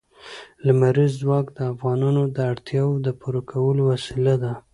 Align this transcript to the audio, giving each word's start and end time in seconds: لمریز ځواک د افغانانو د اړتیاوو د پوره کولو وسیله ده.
لمریز 0.65 1.13
ځواک 1.21 1.45
د 1.57 1.59
افغانانو 1.73 2.23
د 2.35 2.37
اړتیاوو 2.51 3.03
د 3.05 3.07
پوره 3.19 3.41
کولو 3.51 3.81
وسیله 3.91 4.35
ده. 4.43 4.53